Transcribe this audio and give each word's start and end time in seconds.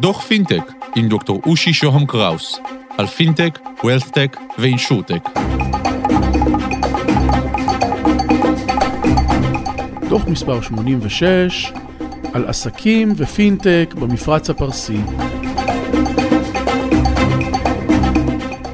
דוח 0.00 0.22
פינטק 0.22 0.72
עם 0.96 1.08
דוקטור 1.08 1.40
אושי 1.46 1.72
שוהם 1.72 2.06
קראוס 2.06 2.60
על 2.98 3.06
פינטק, 3.06 3.58
wealthtech 3.84 4.36
ו 4.58 4.64
insurtech. 4.64 5.28
דוח 10.08 10.26
מספר 10.28 10.60
86 10.60 11.72
על 12.32 12.46
עסקים 12.46 13.12
ופינטק 13.16 13.94
במפרץ 14.00 14.50
הפרסי. 14.50 15.00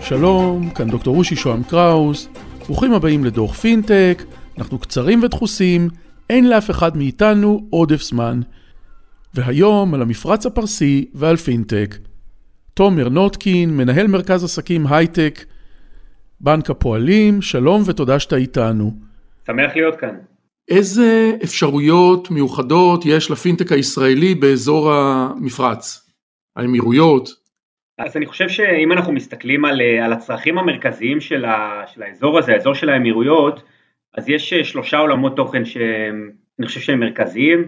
שלום, 0.01 0.71
כאן 0.71 0.91
דוקטור 0.91 1.17
אושי 1.17 1.37
שוהם 1.37 1.63
קראוס, 1.63 2.29
ברוכים 2.67 2.93
הבאים 2.93 3.25
לדוח 3.25 3.55
פינטק, 3.55 4.23
אנחנו 4.59 4.79
קצרים 4.79 5.23
ודחוסים, 5.23 5.89
אין 6.31 6.49
לאף 6.49 6.71
אחד 6.71 6.97
מאיתנו 6.97 7.67
עודף 7.71 8.03
זמן. 8.03 8.41
והיום 9.35 9.95
על 9.95 10.03
המפרץ 10.03 10.47
הפרסי 10.47 11.11
ועל 11.15 11.37
פינטק. 11.37 11.95
תומר 12.75 13.09
נוטקין, 13.09 13.77
מנהל 13.77 14.07
מרכז 14.07 14.45
עסקים 14.45 14.87
הייטק, 14.87 15.45
בנק 16.41 16.71
הפועלים, 16.71 17.43
שלום 17.43 17.83
ותודה 17.87 18.19
שאתה 18.19 18.37
איתנו. 18.37 18.93
שמח 19.47 19.77
להיות 19.77 19.97
כאן. 19.97 20.17
איזה 20.69 21.33
אפשרויות 21.45 22.31
מיוחדות 22.31 23.07
יש 23.07 23.31
לפינטק 23.31 23.73
הישראלי 23.73 24.35
באזור 24.35 24.93
המפרץ? 24.93 26.11
האמירויות? 26.57 27.29
אז 27.99 28.17
אני 28.17 28.27
חושב 28.27 28.49
שאם 28.49 28.93
אנחנו 28.93 29.13
מסתכלים 29.13 29.65
על, 29.65 29.81
על 30.03 30.13
הצרכים 30.13 30.59
המרכזיים 30.59 31.21
של, 31.21 31.45
ה, 31.45 31.83
של 31.87 32.03
האזור 32.03 32.39
הזה, 32.39 32.53
האזור 32.53 32.75
של 32.75 32.89
האמירויות, 32.89 33.63
אז 34.19 34.29
יש 34.29 34.55
שלושה 34.55 34.99
עולמות 34.99 35.37
תוכן 35.37 35.65
שאני 35.65 36.67
חושב 36.67 36.81
שהם 36.81 37.01
מרכזיים. 37.01 37.67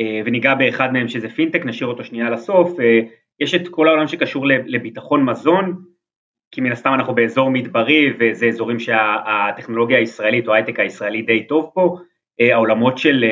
אה, 0.00 0.20
וניגע 0.24 0.54
באחד 0.54 0.92
מהם 0.92 1.08
שזה 1.08 1.28
פינטק, 1.28 1.64
נשאיר 1.64 1.88
אותו 1.88 2.04
שנייה 2.04 2.30
לסוף, 2.30 2.80
אה, 2.80 3.00
יש 3.40 3.54
את 3.54 3.68
כל 3.68 3.88
העולם 3.88 4.08
שקשור 4.08 4.46
לביטחון 4.46 5.24
מזון, 5.24 5.82
כי 6.50 6.60
מן 6.60 6.72
הסתם 6.72 6.94
אנחנו 6.94 7.14
באזור 7.14 7.50
מדברי 7.50 8.12
וזה 8.18 8.46
אזורים 8.46 8.78
שהטכנולוגיה 8.78 9.98
הישראלית 9.98 10.48
או 10.48 10.52
ההייטק 10.52 10.80
הישראלי 10.80 11.22
די 11.22 11.46
טוב 11.46 11.70
פה, 11.74 11.96
אה, 12.40 12.54
העולמות 12.54 12.98
של 12.98 13.24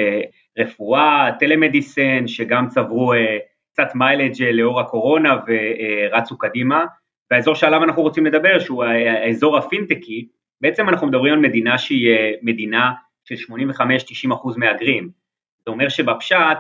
רפואה, 0.59 1.31
טלמדיסן, 1.39 2.27
שגם 2.27 2.69
צברו 2.69 3.13
קצת 3.73 3.89
מיילג' 3.95 4.43
לאור 4.43 4.81
הקורונה 4.81 5.37
ורצו 5.47 6.39
קדימה, 6.39 6.85
והאזור 7.31 7.55
שעליו 7.55 7.85
אנחנו 7.85 8.03
רוצים 8.03 8.27
לדבר, 8.27 8.59
שהוא 8.59 8.85
האזור 8.85 9.57
הפינטקי, 9.57 10.29
בעצם 10.61 10.89
אנחנו 10.89 11.07
מדברים 11.07 11.33
על 11.33 11.41
מדינה 11.41 11.79
שהיא 11.79 12.17
מדינה 12.43 12.93
של 13.25 13.35
85-90% 13.35 14.57
מהגרים, 14.57 15.11
זה 15.67 15.73
אומר 15.73 15.89
שבפשט 15.89 16.59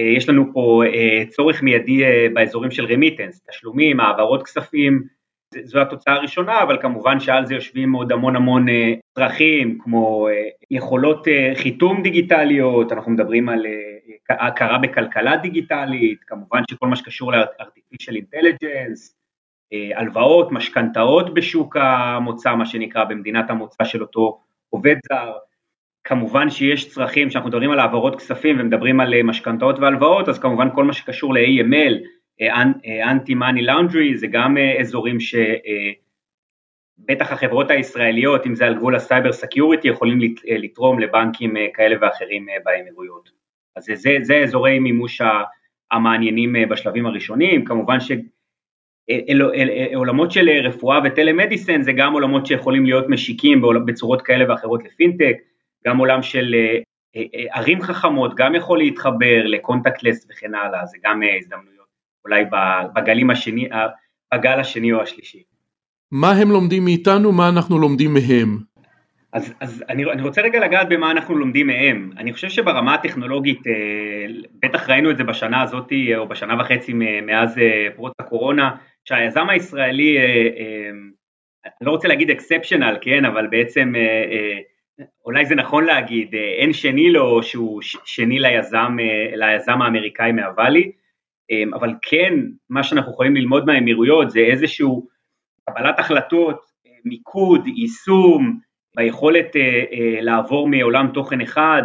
אה, 0.00 0.04
יש 0.04 0.28
לנו 0.28 0.52
פה 0.52 0.82
אה, 0.86 1.24
צורך 1.28 1.62
מיידי 1.62 2.04
אה, 2.04 2.26
באזורים 2.34 2.70
של 2.70 2.84
רמיטנס, 2.92 3.40
תשלומים, 3.50 4.00
העברות 4.00 4.42
כספים, 4.42 5.02
זו 5.64 5.80
התוצאה 5.80 6.14
הראשונה, 6.14 6.62
אבל 6.62 6.78
כמובן 6.82 7.20
שעל 7.20 7.46
זה 7.46 7.54
יושבים 7.54 7.92
עוד 7.92 8.12
המון 8.12 8.36
המון 8.36 8.66
צרכים, 9.14 9.78
כמו 9.78 10.28
יכולות 10.70 11.26
חיתום 11.54 12.02
דיגיטליות, 12.02 12.92
אנחנו 12.92 13.12
מדברים 13.12 13.48
על 13.48 13.66
הכרה 14.30 14.78
בכלכלה 14.78 15.36
דיגיטלית, 15.36 16.24
כמובן 16.26 16.62
שכל 16.70 16.88
מה 16.88 16.96
שקשור 16.96 17.32
ל-artificial 17.32 18.14
intelligence, 18.14 19.14
הלוואות, 19.94 20.52
משכנתאות 20.52 21.34
בשוק 21.34 21.76
המוצא, 21.76 22.54
מה 22.54 22.66
שנקרא, 22.66 23.04
במדינת 23.04 23.50
המוצא 23.50 23.84
של 23.84 24.02
אותו 24.02 24.40
עובד 24.70 24.96
זר, 25.08 25.32
כמובן 26.04 26.50
שיש 26.50 26.88
צרכים, 26.88 27.28
כשאנחנו 27.28 27.48
מדברים 27.48 27.70
על 27.70 27.78
העברות 27.78 28.16
כספים 28.16 28.60
ומדברים 28.60 29.00
על 29.00 29.14
אה, 29.14 29.22
משכנתאות 29.22 29.78
והלוואות, 29.78 30.28
אז 30.28 30.38
כמובן 30.38 30.68
כל 30.74 30.84
מה 30.84 30.92
שקשור 30.92 31.34
ל-AML, 31.34 31.94
anti 33.10 33.34
money 33.34 33.62
laundering, 33.62 34.16
זה 34.16 34.26
גם 34.26 34.58
אה, 34.58 34.80
אזורים 34.80 35.20
שבטח 35.20 37.30
אה, 37.30 37.32
החברות 37.32 37.70
הישראליות, 37.70 38.46
אם 38.46 38.54
זה 38.54 38.66
על 38.66 38.74
גבול 38.74 38.96
ה 38.96 39.02
cyber 39.02 39.32
security, 39.32 39.88
יכולים 39.88 40.18
לתרום 40.46 41.00
לבנקים 41.00 41.54
כאלה 41.74 41.96
ואחרים 42.00 42.46
באמירויות. 42.64 43.30
אז 43.76 43.84
זה, 43.94 44.16
זה 44.22 44.36
אזורי 44.36 44.78
מימוש 44.78 45.20
המעניינים 45.90 46.54
בשלבים 46.70 47.06
הראשונים, 47.06 47.64
כמובן 47.64 47.98
שעולמות 49.10 50.30
של 50.30 50.48
רפואה 50.48 51.00
וטלמדיסן 51.04 51.82
זה 51.82 51.92
גם 51.92 52.12
עולמות 52.12 52.46
שיכולים 52.46 52.84
להיות 52.84 53.08
משיקים 53.08 53.62
בצורות 53.86 54.22
כאלה 54.22 54.50
ואחרות 54.50 54.84
לפינטק, 54.84 55.36
גם 55.86 55.98
עולם 55.98 56.22
של 56.22 56.54
אה, 56.54 56.78
אה, 57.16 57.22
אה, 57.34 57.58
ערים 57.58 57.82
חכמות 57.82 58.34
גם 58.34 58.54
יכול 58.54 58.78
להתחבר 58.78 59.46
לקונטקטלס 59.46 60.26
וכן 60.30 60.54
הלאה, 60.54 60.86
זה 60.86 60.98
גם 61.04 61.20
הזדמנויות 61.38 61.86
אולי 62.24 62.44
בגלים 62.94 63.30
השני, 63.30 63.68
בגל 64.34 64.60
השני 64.60 64.92
או 64.92 65.02
השלישי. 65.02 65.42
מה 66.12 66.32
הם 66.32 66.50
לומדים 66.50 66.84
מאיתנו, 66.84 67.32
מה 67.32 67.48
אנחנו 67.48 67.78
לומדים 67.78 68.14
מהם? 68.14 68.58
אז, 69.32 69.54
אז 69.60 69.84
אני, 69.88 70.04
אני 70.04 70.22
רוצה 70.22 70.42
רגע 70.42 70.60
לגעת 70.60 70.88
במה 70.88 71.10
אנחנו 71.10 71.38
לומדים 71.38 71.66
מהם. 71.66 72.10
אני 72.16 72.32
חושב 72.32 72.48
שברמה 72.48 72.94
הטכנולוגית, 72.94 73.60
בטח 74.62 74.90
ראינו 74.90 75.10
את 75.10 75.16
זה 75.16 75.24
בשנה 75.24 75.62
הזאת 75.62 75.92
או 76.16 76.28
בשנה 76.28 76.60
וחצי 76.60 76.92
מאז 77.22 77.60
פרוץ 77.96 78.12
הקורונה, 78.20 78.76
שהיזם 79.04 79.48
הישראלי, 79.48 80.18
אני 81.64 81.86
לא 81.86 81.90
רוצה 81.90 82.08
להגיד 82.08 82.30
אקספשיונל, 82.30 82.96
כן, 83.00 83.24
אבל 83.24 83.46
בעצם 83.46 83.92
אולי 85.24 85.46
זה 85.46 85.54
נכון 85.54 85.84
להגיד, 85.84 86.34
אה, 86.34 86.54
אין 86.58 86.72
שני 86.72 87.10
לו 87.10 87.42
שהוא 87.42 87.82
שני 88.04 88.38
ליזם, 88.38 88.96
אה, 89.00 89.36
ליזם 89.36 89.82
האמריקאי 89.82 90.32
מהוואלי, 90.32 90.92
אה, 91.50 91.62
אבל 91.74 91.94
כן, 92.02 92.34
מה 92.70 92.82
שאנחנו 92.82 93.12
יכולים 93.12 93.36
ללמוד 93.36 93.66
מהאמירויות 93.66 94.30
זה 94.30 94.40
איזשהו 94.40 95.08
קבלת 95.70 95.98
החלטות, 95.98 96.60
מיקוד, 97.04 97.66
יישום, 97.66 98.60
ביכולת 98.96 99.46
לעבור 100.20 100.68
מעולם 100.68 101.10
תוכן 101.14 101.40
אחד 101.40 101.82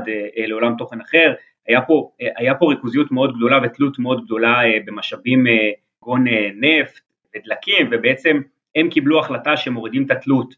לעולם 0.47 0.75
תוכן 0.77 1.01
אחר, 1.01 1.33
היה 1.67 1.81
פה, 1.81 2.11
היה 2.37 2.55
פה 2.55 2.69
ריכוזיות 2.69 3.11
מאוד 3.11 3.35
גדולה 3.35 3.59
ותלות 3.63 3.99
מאוד 3.99 4.25
גדולה 4.25 4.59
במשאבים 4.85 5.43
כגון 6.01 6.25
נפט 6.55 6.99
ודלקים, 7.35 7.89
ובעצם 7.91 8.41
הם 8.75 8.89
קיבלו 8.89 9.19
החלטה 9.19 9.57
שמורידים 9.57 10.05
את 10.05 10.11
התלות 10.11 10.55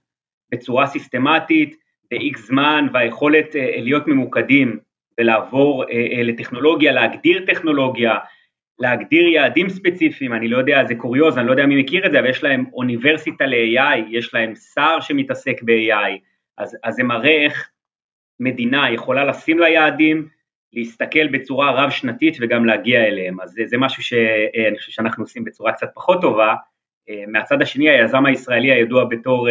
בצורה 0.51 0.88
סיסטמטית, 0.88 1.75
ב-X 2.12 2.38
זמן 2.38 2.88
והיכולת 2.94 3.56
אה, 3.56 3.72
להיות 3.78 4.07
ממוקדים 4.07 4.79
ולעבור 5.19 5.84
אה, 5.84 5.90
אה, 5.90 6.23
לטכנולוגיה, 6.23 6.91
להגדיר 6.91 7.45
טכנולוגיה, 7.45 8.16
להגדיר 8.79 9.28
יעדים 9.28 9.69
ספציפיים, 9.69 10.34
אני 10.34 10.47
לא 10.47 10.57
יודע, 10.57 10.85
זה 10.85 10.95
קוריוז, 10.95 11.38
אני 11.38 11.47
לא 11.47 11.51
יודע 11.51 11.66
מי 11.66 11.81
מכיר 11.81 12.06
את 12.06 12.12
זה, 12.12 12.19
אבל 12.19 12.29
יש 12.29 12.44
להם 12.44 12.66
אוניברסיטה 12.73 13.45
ל-AI, 13.45 13.97
יש 14.09 14.34
להם 14.34 14.56
שר 14.56 14.97
שמתעסק 15.01 15.62
ב-AI, 15.63 16.19
אז, 16.57 16.78
אז 16.84 16.95
זה 16.95 17.03
מראה 17.03 17.45
איך 17.45 17.69
מדינה 18.39 18.91
יכולה 18.91 19.25
לשים 19.25 19.59
לה 19.59 19.69
יעדים, 19.69 20.28
להסתכל 20.74 21.28
בצורה 21.28 21.72
רב 21.72 21.89
שנתית 21.89 22.38
וגם 22.41 22.66
להגיע 22.66 23.07
אליהם, 23.07 23.41
אז 23.41 23.50
זה, 23.50 23.63
זה 23.66 23.78
משהו 23.78 24.03
שאני 24.03 24.78
חושב 24.78 24.91
שאנחנו 24.91 25.24
עושים 25.24 25.44
בצורה 25.44 25.72
קצת 25.72 25.89
פחות 25.94 26.22
טובה. 26.22 26.56
מהצד 27.28 27.62
השני 27.62 27.89
היזם 27.89 28.25
הישראלי 28.25 28.72
הידוע 28.72 29.03
בתור 29.03 29.47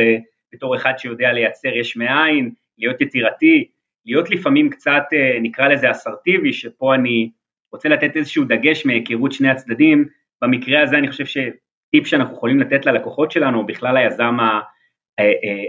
בתור 0.53 0.77
אחד 0.77 0.93
שיודע 0.99 1.33
לייצר 1.33 1.69
יש 1.69 1.97
מאין, 1.97 2.51
להיות 2.79 3.01
יצירתי, 3.01 3.69
להיות 4.07 4.31
לפעמים 4.31 4.71
קצת 4.71 5.03
אה, 5.13 5.39
נקרא 5.41 5.69
לזה 5.69 5.91
אסרטיבי, 5.91 6.53
שפה 6.53 6.95
אני 6.95 7.31
רוצה 7.73 7.89
לתת 7.89 8.17
איזשהו 8.17 8.45
דגש 8.45 8.87
מהיכרות 8.87 9.33
שני 9.33 9.49
הצדדים, 9.49 10.09
במקרה 10.43 10.83
הזה 10.83 10.99
אני 10.99 11.09
חושב 11.09 11.25
שטיפ 11.27 12.07
שאנחנו 12.07 12.35
יכולים 12.35 12.61
לתת 12.61 12.87
ללקוחות 12.87 13.31
שלנו, 13.31 13.67
בכלל 13.67 13.97
היזם 13.97 14.37
אה, 14.41 14.61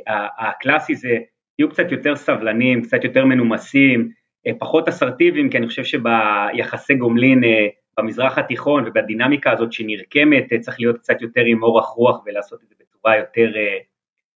אה, 0.07 0.27
הקלאסי 0.37 0.95
זה, 0.95 1.17
תהיו 1.55 1.69
קצת 1.69 1.91
יותר 1.91 2.15
סבלנים, 2.15 2.81
קצת 2.81 3.03
יותר 3.03 3.25
מנומסים, 3.25 4.11
פחות 4.59 4.87
אסרטיביים, 4.87 5.49
כי 5.49 5.57
אני 5.57 5.67
חושב 5.67 5.83
שביחסי 5.83 6.95
גומלין 6.95 7.41
במזרח 7.99 8.37
התיכון 8.37 8.83
ובדינמיקה 8.87 9.51
הזאת 9.51 9.73
שנרקמת, 9.73 10.53
צריך 10.59 10.79
להיות 10.79 10.97
קצת 10.97 11.21
יותר 11.21 11.41
עם 11.41 11.63
אורך 11.63 11.85
רוח 11.85 12.23
ולעשות 12.25 12.63
את 12.63 12.69
זה 12.69 12.75
בצורה 12.79 13.17
יותר 13.17 13.51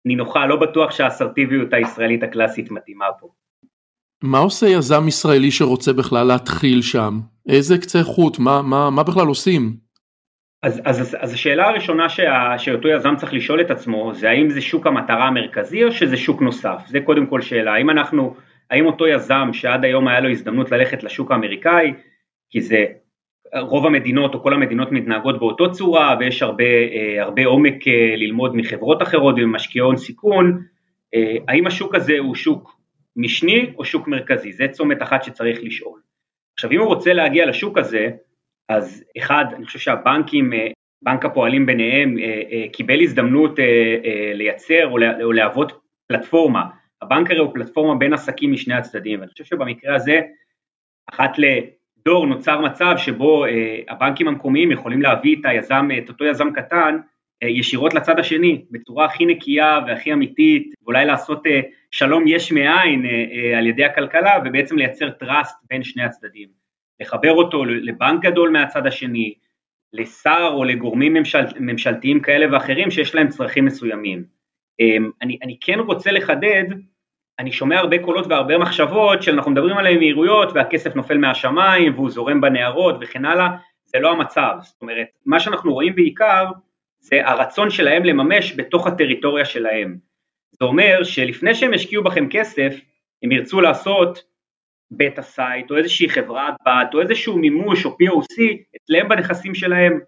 נינוחה, 0.04 0.46
לא 0.46 0.56
בטוח 0.56 0.90
שהאסרטיביות 0.90 1.72
הישראלית 1.72 2.22
הקלאסית 2.22 2.70
מתאימה 2.70 3.06
פה. 3.20 3.28
מה 4.22 4.38
עושה 4.38 4.66
יזם 4.66 5.08
ישראלי 5.08 5.50
שרוצה 5.50 5.92
בכלל 5.92 6.26
להתחיל 6.26 6.82
שם? 6.82 7.20
איזה 7.48 7.78
קצה 7.78 8.02
חוט? 8.02 8.38
מה, 8.38 8.62
מה, 8.62 8.90
מה 8.90 9.02
בכלל 9.02 9.26
עושים? 9.26 9.76
אז, 10.62 10.80
אז, 10.84 11.16
אז 11.20 11.32
השאלה 11.32 11.68
הראשונה 11.68 12.08
שה, 12.08 12.58
שאותו 12.58 12.88
יזם 12.88 13.16
צריך 13.16 13.34
לשאול 13.34 13.60
את 13.60 13.70
עצמו 13.70 14.14
זה 14.14 14.30
האם 14.30 14.50
זה 14.50 14.60
שוק 14.60 14.86
המטרה 14.86 15.26
המרכזי 15.26 15.84
או 15.84 15.92
שזה 15.92 16.16
שוק 16.16 16.42
נוסף, 16.42 16.82
זה 16.86 17.00
קודם 17.00 17.26
כל 17.26 17.40
שאלה, 17.40 17.72
האם 17.72 17.90
אנחנו, 17.90 18.34
האם 18.70 18.86
אותו 18.86 19.06
יזם 19.06 19.48
שעד 19.52 19.84
היום 19.84 20.08
היה 20.08 20.20
לו 20.20 20.30
הזדמנות 20.30 20.70
ללכת 20.72 21.02
לשוק 21.02 21.30
האמריקאי, 21.30 21.94
כי 22.50 22.60
זה 22.60 22.84
רוב 23.54 23.86
המדינות 23.86 24.34
או 24.34 24.42
כל 24.42 24.52
המדינות 24.52 24.92
מתנהגות 24.92 25.38
באותו 25.38 25.72
צורה 25.72 26.16
ויש 26.20 26.42
הרבה, 26.42 26.64
אה, 26.64 27.22
הרבה 27.22 27.46
עומק 27.46 27.88
אה, 27.88 28.16
ללמוד 28.16 28.56
מחברות 28.56 29.02
אחרות 29.02 29.34
וממשקיעי 29.38 29.82
הון 29.82 29.96
סיכון, 29.96 30.62
אה, 31.14 31.36
האם 31.48 31.66
השוק 31.66 31.94
הזה 31.94 32.18
הוא 32.18 32.34
שוק 32.34 32.78
משני 33.16 33.72
או 33.78 33.84
שוק 33.84 34.08
מרכזי, 34.08 34.52
זה 34.52 34.66
צומת 34.70 35.02
אחת 35.02 35.24
שצריך 35.24 35.58
לשאול. 35.62 36.00
עכשיו 36.54 36.70
אם 36.70 36.78
הוא 36.78 36.86
רוצה 36.86 37.12
להגיע 37.12 37.46
לשוק 37.46 37.78
הזה, 37.78 38.10
אז 38.68 39.04
אחד, 39.18 39.44
אני 39.56 39.64
חושב 39.64 39.78
שהבנקים, 39.78 40.52
בנק 41.02 41.24
הפועלים 41.24 41.66
ביניהם, 41.66 42.16
קיבל 42.72 43.00
הזדמנות 43.00 43.58
לייצר 44.34 44.88
או 45.22 45.32
להוות 45.32 45.72
פלטפורמה. 46.06 46.64
הבנק 47.02 47.30
הרי 47.30 47.40
הוא 47.40 47.54
פלטפורמה 47.54 47.94
בין 47.94 48.12
עסקים 48.12 48.52
משני 48.52 48.74
הצדדים, 48.74 49.20
ואני 49.20 49.30
חושב 49.30 49.44
שבמקרה 49.44 49.94
הזה, 49.94 50.20
אחת 51.12 51.38
לדור 52.00 52.26
נוצר 52.26 52.60
מצב 52.60 52.94
שבו 52.96 53.44
הבנקים 53.88 54.28
המקומיים 54.28 54.72
יכולים 54.72 55.02
להביא 55.02 55.36
את 55.40 55.44
היזם, 55.44 55.88
את 55.98 56.08
אותו 56.08 56.24
יזם 56.24 56.50
קטן, 56.54 56.98
ישירות 57.42 57.94
לצד 57.94 58.18
השני, 58.18 58.64
בצורה 58.70 59.04
הכי 59.04 59.26
נקייה 59.26 59.78
והכי 59.86 60.12
אמיתית, 60.12 60.74
ואולי 60.82 61.06
לעשות 61.06 61.42
שלום 61.90 62.24
יש 62.26 62.52
מאין 62.52 63.04
על 63.56 63.66
ידי 63.66 63.84
הכלכלה, 63.84 64.32
ובעצם 64.44 64.78
לייצר 64.78 65.08
trust 65.22 65.54
בין 65.70 65.82
שני 65.82 66.02
הצדדים. 66.02 66.48
לחבר 67.00 67.32
אותו 67.32 67.64
לבנק 67.64 68.22
גדול 68.22 68.50
מהצד 68.50 68.86
השני, 68.86 69.34
לשר 69.92 70.50
או 70.52 70.64
לגורמים 70.64 71.14
ממשל, 71.14 71.44
ממשלתיים 71.60 72.20
כאלה 72.20 72.52
ואחרים 72.52 72.90
שיש 72.90 73.14
להם 73.14 73.28
צרכים 73.28 73.64
מסוימים. 73.64 74.24
אמ, 74.80 75.10
אני, 75.22 75.38
אני 75.42 75.56
כן 75.60 75.78
רוצה 75.78 76.12
לחדד, 76.12 76.64
אני 77.38 77.52
שומע 77.52 77.78
הרבה 77.78 77.98
קולות 77.98 78.26
והרבה 78.26 78.58
מחשבות 78.58 79.22
שאנחנו 79.22 79.50
מדברים 79.50 79.78
על 79.78 79.86
האמירויות 79.86 80.48
והכסף 80.54 80.96
נופל 80.96 81.18
מהשמיים 81.18 81.94
והוא 81.94 82.10
זורם 82.10 82.40
בנהרות 82.40 82.94
וכן 83.00 83.24
הלאה, 83.24 83.48
זה 83.84 83.98
לא 83.98 84.12
המצב, 84.12 84.56
זאת 84.60 84.82
אומרת, 84.82 85.06
מה 85.26 85.40
שאנחנו 85.40 85.72
רואים 85.72 85.94
בעיקר 85.94 86.44
זה 87.00 87.20
הרצון 87.24 87.70
שלהם 87.70 88.04
לממש 88.04 88.54
בתוך 88.56 88.86
הטריטוריה 88.86 89.44
שלהם. 89.44 89.96
זה 90.52 90.64
אומר 90.64 91.04
שלפני 91.04 91.54
שהם 91.54 91.74
ישקיעו 91.74 92.04
בכם 92.04 92.28
כסף, 92.30 92.80
הם 93.22 93.32
ירצו 93.32 93.60
לעשות 93.60 94.22
beta 94.90 95.22
site 95.22 95.70
או 95.70 95.76
איזושהי 95.76 96.08
חברת 96.08 96.54
בת 96.66 96.94
או 96.94 97.00
איזשהו 97.00 97.38
מימוש 97.38 97.86
או 97.86 97.90
POC 97.90 98.42
אצלם 98.76 99.08
בנכסים 99.08 99.54
שלהם. 99.54 100.00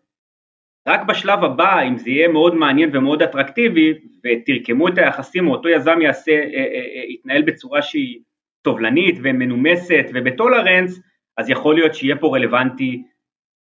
רק 0.88 1.03
בשלב 1.03 1.44
הבא, 1.44 1.81
אם 1.81 1.99
זה 1.99 2.11
יהיה 2.11 2.29
מאוד 2.29 2.55
מעניין 2.55 2.97
ומאוד 2.97 3.23
אטרקטיבי 3.23 3.94
ותרקמו 4.25 4.88
את 4.88 4.99
היחסים 4.99 5.49
או 5.49 5.53
אותו 5.53 5.69
יזם 5.69 6.00
יעשה, 6.03 6.32
אה, 6.32 6.38
אה, 6.38 6.65
אה, 6.97 7.05
יתנהל 7.09 7.43
בצורה 7.43 7.82
שהיא 7.82 8.21
סובלנית 8.65 9.19
ומנומסת 9.23 10.06
ובטולרנס, 10.15 11.00
אז 11.37 11.50
יכול 11.50 11.75
להיות 11.75 11.94
שיהיה 11.94 12.17
פה 12.17 12.37
רלוונטי 12.37 13.03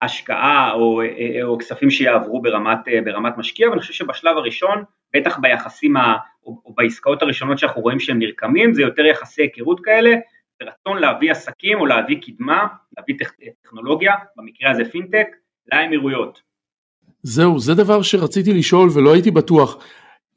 השקעה 0.02 0.74
או, 0.74 1.02
או 1.44 1.58
כספים 1.58 1.90
שיעברו 1.90 2.42
ברמת, 2.42 2.80
ברמת 3.06 3.38
משקיע, 3.38 3.70
ואני 3.70 3.82
חושב 3.82 3.94
שבשלב 3.94 4.38
הראשון, 4.38 4.84
בטח 5.16 5.38
ביחסים 5.38 5.98
ה, 5.98 6.18
או, 6.46 6.62
או 6.66 6.74
בעסקאות 6.74 7.22
הראשונות 7.22 7.60
שאנחנו 7.60 7.82
רואים 7.82 8.00
שהם 8.00 8.20
נרקמים, 8.20 8.74
זה 8.74 8.82
יותר 8.82 9.06
יחסי 9.06 9.42
היכרות 9.42 9.80
כאלה, 9.80 10.16
ורצון 10.64 10.98
להביא 10.98 11.32
עסקים 11.32 11.80
או 11.80 11.86
להביא 11.86 12.22
קדמה, 12.22 12.68
להביא 12.98 13.16
טכנולוגיה, 13.64 14.14
במקרה 14.36 14.72
הזה 14.72 14.86
פינטק, 14.86 15.28
לאמירויות. 15.72 16.49
זהו, 17.24 17.60
זה 17.60 17.76
דבר 17.76 18.02
שרציתי 18.02 18.54
לשאול 18.54 18.90
ולא 18.94 19.14
הייתי 19.14 19.32
בטוח. 19.32 19.86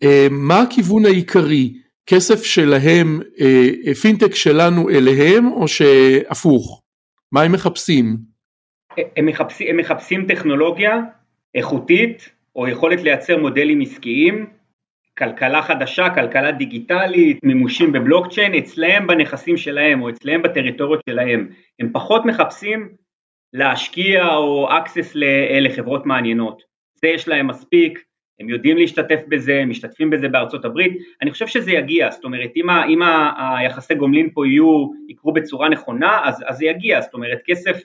אה, 0.03 0.27
מה 0.31 0.63
הכיוון 0.63 1.05
העיקרי? 1.05 1.73
כסף 2.07 2.45
שלהם, 2.45 3.21
אה, 3.41 3.95
פינטק 3.95 4.35
שלנו 4.35 4.91
אליהם 4.91 5.53
או 5.53 5.69
שהפוך? 5.69 6.83
מה 7.33 7.43
הם 7.43 7.53
מחפשים? 7.53 8.17
הם 9.17 9.27
מחפשים, 9.27 9.69
הם 9.71 9.77
מחפשים 9.77 10.27
טכנולוגיה 10.27 11.01
איכותית 11.55 12.29
או 12.57 12.69
יכולת 12.69 13.03
לייצר 13.03 13.39
מודלים 13.39 13.81
עסקיים 13.81 14.47
כלכלה 15.19 15.63
חדשה, 15.63 16.11
כלכלה 16.15 16.53
דיגיטלית, 16.53 17.39
מימושים 17.43 17.93
בבלוקצ'יין, 17.93 18.55
אצלהם 18.55 19.07
בנכסים 19.07 19.57
שלהם 19.57 20.03
או 20.03 20.11
אצלהם 20.11 20.43
בטריטוריות 20.43 21.01
שלהם. 21.09 21.49
הם 21.81 21.91
פחות 21.93 22.25
מחפשים 22.25 22.89
להשקיע 23.53 24.35
או 24.35 24.69
access 24.71 25.11
לחברות 25.61 26.07
מעניינות. 26.07 26.72
זה 27.03 27.09
יש 27.09 27.29
להם 27.29 27.47
מספיק, 27.47 28.05
הם 28.41 28.49
יודעים 28.49 28.77
להשתתף 28.77 29.21
בזה, 29.29 29.61
הם 29.61 29.71
משתתפים 29.71 30.11
בזה 30.11 30.29
בארצות 30.29 30.65
הברית. 30.65 30.93
אני 31.23 31.31
חושב 31.31 31.47
שזה 31.47 31.73
יגיע, 31.73 32.11
זאת 32.11 32.25
אומרת, 32.25 32.51
אם, 32.57 32.71
ה, 32.71 32.87
אם 32.87 32.99
היחסי 33.59 33.95
גומלין 33.95 34.31
פה 34.35 34.47
יהיו, 34.47 34.87
יקרו 35.09 35.33
בצורה 35.33 35.69
נכונה, 35.69 36.21
אז, 36.25 36.45
אז 36.47 36.57
זה 36.57 36.65
יגיע, 36.65 37.01
זאת 37.01 37.15
אומרת, 37.15 37.39
כסף 37.47 37.83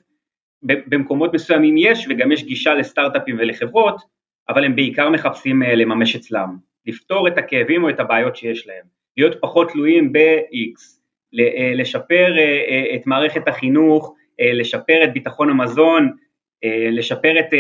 במקומות 0.64 1.34
מסוימים 1.34 1.76
יש, 1.78 2.08
וגם 2.10 2.32
יש 2.32 2.44
גישה 2.44 2.74
לסטארט-אפים 2.74 3.36
ולחברות, 3.40 4.02
אבל 4.50 4.64
הם 4.66 4.76
בעיקר 4.76 5.10
מחפשים 5.10 5.64
אה, 5.64 5.76
לממש 5.76 6.16
אצלם. 6.16 6.58
לפתור 6.86 7.28
את 7.28 7.38
הכאבים 7.38 7.84
או 7.84 7.90
את 7.90 8.00
הבעיות 8.00 8.36
שיש 8.36 8.68
להם, 8.68 8.86
להיות 9.18 9.38
פחות 9.42 9.72
תלויים 9.72 10.14
ב-X, 10.14 11.00
אה, 11.40 11.72
לשפר 11.76 12.38
אה, 12.38 12.96
את 12.96 13.08
מערכת 13.08 13.48
החינוך, 13.48 14.14
לשפר 14.54 15.04
את 15.04 15.14
ביטחון 15.14 15.50
המזון, 15.50 16.12
לשפר 16.92 17.40
את 17.40 17.54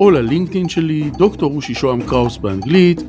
או 0.00 0.10
ללינקדאין 0.10 0.68
שלי, 0.68 1.10
דוקטור 1.10 1.52
רושי 1.52 1.74
שוהם 1.74 2.02
קראוס 2.02 2.36
באנגלית. 2.36 3.02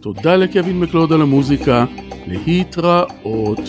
תודה 0.00 0.36
לקווין 0.36 0.80
מקלוד 0.80 1.12
על 1.12 1.22
המוזיקה, 1.22 1.84
להתראות. 2.26 3.60